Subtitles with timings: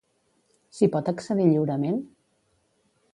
[0.77, 2.03] S'hi pot accedir lliurement?